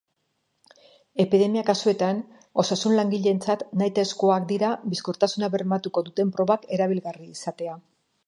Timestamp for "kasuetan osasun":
1.67-2.95